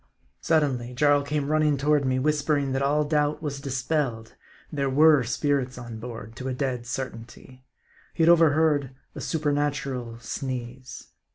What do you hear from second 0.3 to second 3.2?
Suddenly Jarl came running toward me, whispering that all